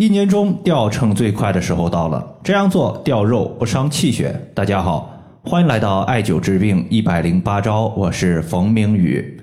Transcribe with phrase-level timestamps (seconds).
[0.00, 4.34] 一年中掉秤最快的时候到了，这样做掉肉不伤气血。
[4.54, 5.12] 大家好，
[5.44, 9.38] 欢迎来到艾灸治病一百零八招，我是冯明宇。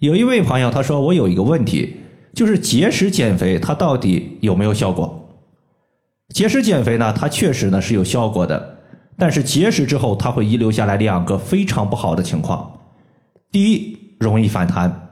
[0.00, 1.96] 有一位朋友他说我有一个问题，
[2.34, 5.26] 就是节食减肥它到底有没有效果？
[6.34, 8.80] 节食减肥呢，它确实呢是有效果的，
[9.16, 12.70] 但是节食之后它会遗留下来两个非常不好的情况。
[13.50, 15.08] 第一，容易反弹。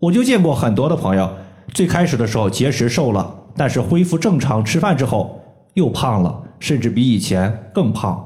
[0.00, 1.30] 我就见过很多的朋友，
[1.72, 3.44] 最开始的时候节食瘦了。
[3.56, 5.40] 但是恢复正常吃饭之后
[5.74, 8.24] 又胖了，甚至比以前更胖。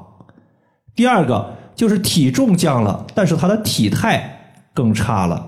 [0.95, 5.47] 第二个就是体重降了，但是他的体态更差了。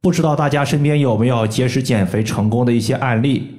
[0.00, 3.56] 不知道大家身边有没有节食减肥成功的一些案例？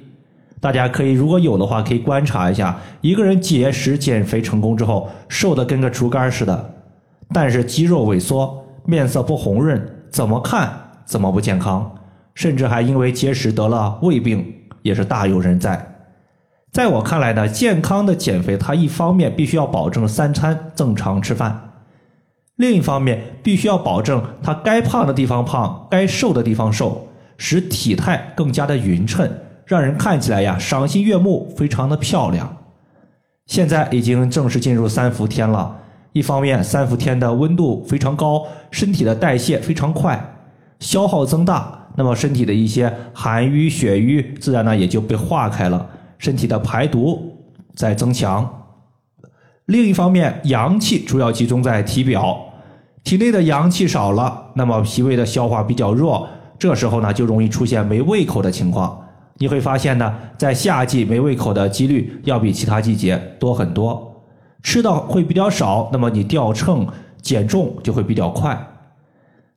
[0.60, 6.74] 大家可以如果有的话，可以观察一下，一个人节食减肥成功之后，瘦的跟个竹竿似的，
[7.32, 10.70] 但是肌肉萎缩，面色不红润，怎么看
[11.06, 11.90] 怎么不健康，
[12.34, 14.54] 甚至还因为节食得了胃病。
[14.82, 15.86] 也是大有人在。
[16.72, 21.72] 在我看来呢，健康的减肥，它一方面必须要保证三餐正常吃饭，
[22.54, 29.28] 另一方面必须要保证它该胖的地方胖，该瘦的地方瘦，使体态更加的匀称，
[29.66, 32.56] 让人看起来呀赏心悦目，非常的漂亮。
[33.46, 35.76] 现在已经正式进入三伏天了，
[36.12, 40.36] 一方面三伏天的温度非常高，身体的代谢非常快，
[40.78, 41.79] 消耗增大。
[41.96, 45.86] 那么身体的一些寒瘀血瘀自然呢也就被化开了，
[46.18, 47.36] 身体的排毒
[47.74, 48.48] 在增强。
[49.66, 52.36] 另一方面，阳气主要集中在体表，
[53.04, 59.00] 体内的阳气少了，那么脾胃的消化比较弱，这时候呢就容易出现没胃口的情况。
[59.38, 64.22] 你会发现呢，在夏季没胃口的几率要比其他季节多很多，
[64.62, 66.86] 吃的会比较少，那么你掉秤
[67.22, 68.69] 减重就会比较快。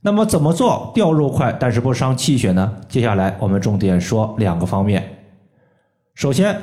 [0.06, 2.74] 那么怎么做掉肉快，但是不伤气血呢？
[2.90, 5.02] 接下来我们重点说两个方面。
[6.14, 6.60] 首先，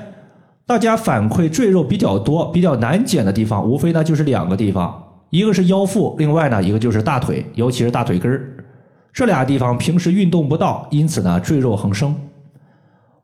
[0.67, 8.57] 大家反馈赘肉比较多、比较难减的地方，无非呢就是两个地方，一个是腰腹，另外呢一个就是大腿，尤其是大腿根儿。
[9.11, 12.15] 这俩地方平时运动不到，因此呢赘肉横生。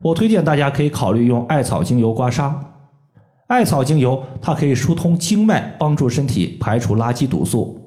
[0.01, 2.51] 我推荐大家可以考虑用艾草精油刮痧。
[3.45, 7.79] 艾草精油它可以疏通经脉，帮助身体排除垃圾毒素。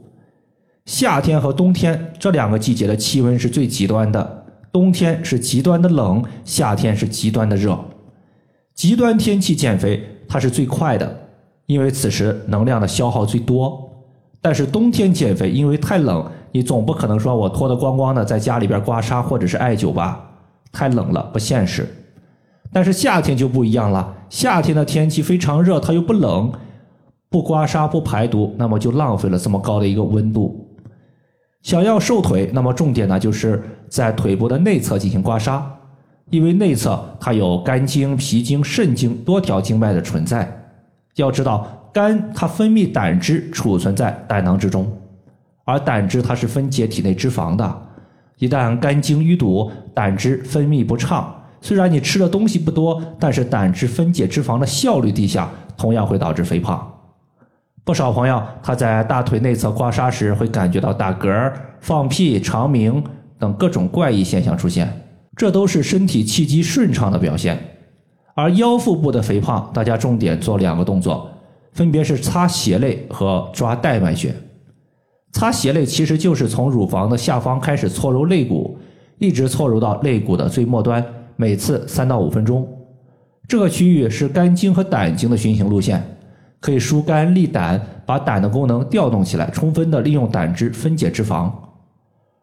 [0.91, 7.79] 夏天和冬天这两个季节的气温是最极端的，冬天是极端的冷，夏天是极端的热。
[8.75, 11.17] 极端天气减肥它是最快的，
[11.67, 13.89] 因为此时能量的消耗最多。
[14.43, 20.21] 但是冬天减肥因为太冷，你总不可能说我脱得光光的在家里边刮痧或者是艾灸吧，
[20.73, 21.87] 太冷了不现实。
[22.73, 26.51] 但是夏天就不一样了，夏天的天气非常热，它又不冷，
[27.29, 30.60] 不刮痧不排毒，那么就浪费了这么高的一个温度。
[31.63, 35.63] 想要瘦腿，那么重点呢就是在腿部的内侧进行刮痧，
[36.31, 40.51] 因为内侧它有肝经、脾经、肾经多条经脉的存在。
[41.17, 44.91] 要知道，肝它分泌胆汁，储存在胆囊之中，
[45.65, 47.83] 而胆汁它是分解体内脂肪的。
[48.39, 56.91] 一旦肝经淤堵，胆汁分泌不畅，虽然你吃的东西不多，但是胆汁分解脂肪的效率低下，同样会导致肥胖。
[57.91, 63.03] 不少朋友他在大腿内侧刮痧时会感觉到打嗝、放屁、肠鸣
[63.37, 64.89] 等各种怪异现象出现，
[65.35, 67.59] 这都是身体气机顺畅的表现。
[68.37, 71.29] 而腰腹部的肥胖，大家重点做两个动作，
[71.73, 74.33] 分别是擦胁肋和抓带脉穴。
[75.33, 78.79] 擦胁肋其实就是从乳房的下方开始搓揉肋骨，
[79.19, 82.69] 一直搓揉到肋骨的最末端，每次三到五分钟。
[83.49, 86.01] 这个区域是肝经和胆经的循行路线。
[86.61, 91.51] 可以疏肝利胆，把胆的功能调动起来，充分的利用胆汁分解脂肪。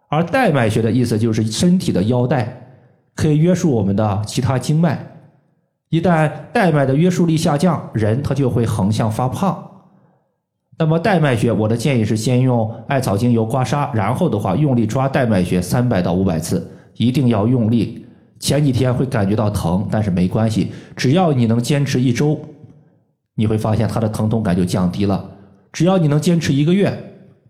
[0.09, 2.61] 而带脉穴的意思就是身体的腰带，
[3.13, 5.05] 可以约束我们的其他经脉。
[5.89, 9.63] 一旦带脉的约束力下降，人他就会横向发胖。
[10.79, 18.05] 那么带脉穴，我的建议是先用艾草精油刮痧，然后的话用力抓带脉穴三百到五百次，一定要用力。
[18.39, 22.39] 前几天会感觉到疼，但是没关系，只要你能坚持一周。
[23.37, 25.23] 你会发现它的疼痛感就降低了。
[25.71, 26.91] 只要你能坚持一个月，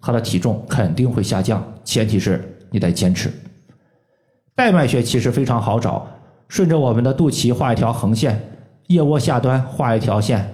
[0.02, 1.64] 它的体重肯定会下降。
[1.86, 3.32] 前提是你得坚持。
[4.54, 6.06] 带脉穴其实非常好找，
[6.50, 8.38] 顺着我们的肚脐画一条横线，
[8.88, 10.46] 腋窝下端画一条线，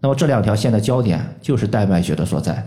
[0.00, 2.66] 那么这两条线的交点就是带脉穴的所在。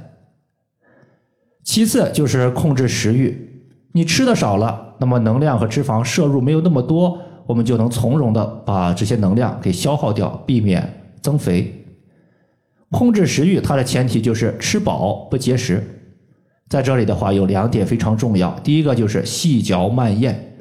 [1.64, 3.64] 其次就是控制食欲，
[3.94, 10.88] 你吃的少了，那么能量和脂肪摄入没有那么多，我们就能从容的把这些能量给消耗掉，避免
[11.22, 11.81] 增肥。
[12.92, 15.82] 控制食欲，它的前提就是吃饱不节食。
[16.70, 18.52] 在这里的话，有两点非常重要。
[18.64, 20.54] 第一个就是细嚼慢咽，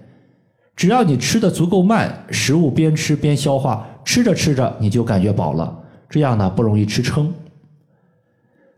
[0.75, 5.77] 只要你吃的足够慢，食物边吃边消化，吃着吃着你就感觉饱了，
[6.09, 7.33] 这样呢不容易吃撑。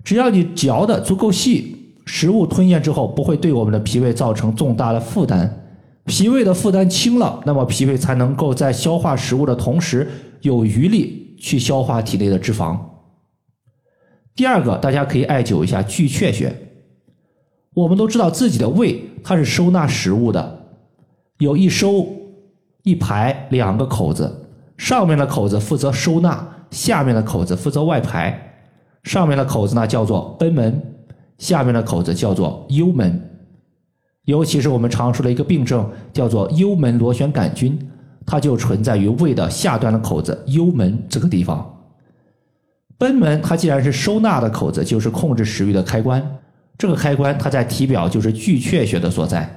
[0.04, 5.58] 只要你嚼的足够细，食物吞咽之后不会对我们的脾胃造成重大的负担。
[6.04, 10.06] 脾胃的负担轻了，那么脾胃才能够在消化食物的同时
[10.40, 12.76] 有余力去消化体内的脂肪。
[14.34, 16.54] 第二个，大家可以艾灸一下巨阙穴。
[17.74, 20.64] 我们都知道自己的胃它是收纳食物的，
[21.38, 22.06] 有一收
[22.82, 28.48] 一排两个口子，上面的口子负责收纳，下面的口子负责外排。
[29.04, 30.80] 上面的口子呢叫做贲门，
[31.38, 33.20] 下面的口子叫做幽门。
[34.24, 37.76] 尤其是我们常说的一个病症，叫做幽门螺旋杆菌，
[38.24, 41.81] 它就存在于胃的下端的口子幽门这个地方。
[42.98, 46.22] 贲门它既然是收纳的口子，就是控制食欲的开关。
[46.78, 49.48] 这个开关它在体表就是巨阙穴的所在。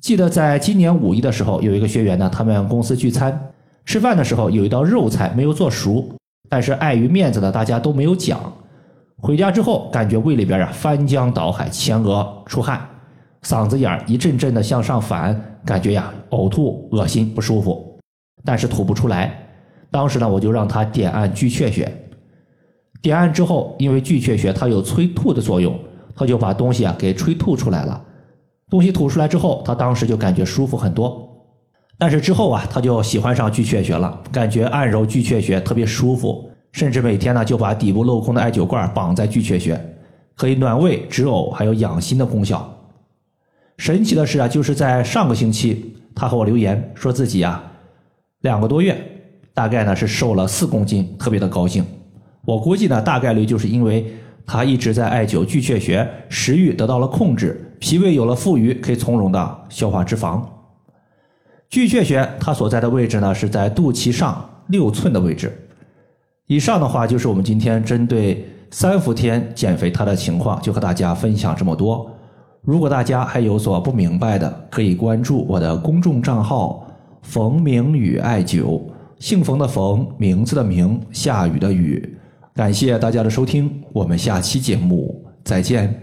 [0.00, 3.50] 记得在今年五一的时候，有一个学员呢，他们公司聚餐，
[3.84, 6.08] 吃饭的时候有一道肉菜没有做熟，
[6.48, 8.40] 但是碍于面子呢，大家都没有讲。
[9.16, 12.88] 回家之后，感觉胃里边啊翻江倒海，前额出汗。
[13.42, 17.98] 嗓子眼儿一阵阵的向上反，感觉呀呕吐、恶心、不舒服，
[18.44, 19.36] 但是吐不出来。
[19.90, 21.92] 当时呢，我就让他点按巨阙穴。
[23.00, 25.78] 点按之后，因为巨阙穴它有催吐的作用，
[26.14, 28.04] 他就把东西啊给催吐出来了。
[28.68, 31.26] 东西吐出来之后，他当时就感觉舒服很多。
[31.96, 39.80] 但是之后啊，他就喜欢上巨阙穴了，感觉按揉巨阙穴特别舒服，甚至每天呢就把底部镂空的艾灸罐绑在巨阙穴，
[40.36, 42.72] 可以暖胃止呕，还有养心的功效。
[43.78, 47.62] 神奇的是啊，就是在上个星期，他和我留言说自己啊，
[48.42, 48.96] 两个多月，
[49.54, 51.84] 大概呢是瘦了四公斤，特别的高兴。
[52.48, 54.06] 我估计呢，大概率就是因为
[54.46, 60.40] 他一直在艾灸巨阙穴，食欲得到了控制，脾胃有了富余，可以从容的消化脂肪。
[61.68, 65.52] 巨阙穴它所在的位置呢，是在肚脐上六寸的位置。
[66.46, 72.10] 以上的话就是我们今天针对三伏天减肥它的情况，就和大家分享这么多。
[72.62, 76.86] 如果大家还有所不明白的，可以关注我的公众账号
[77.20, 78.80] “冯明宇艾灸”，
[79.20, 82.14] 姓冯的冯，名字的名，下雨的雨。
[82.58, 86.02] 感谢大家的收听，我们下期节目再见。